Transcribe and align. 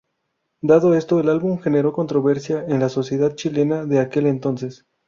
Dado 0.61 0.95
esto, 0.95 1.19
el 1.19 1.29
álbum 1.29 1.59
generó 1.59 1.93
controversia 1.93 2.65
en 2.67 2.79
la 2.79 2.89
sociedad 2.89 3.35
chilena 3.35 3.85
de 3.85 3.99
aquel 3.99 4.25
entonces. 4.25 4.87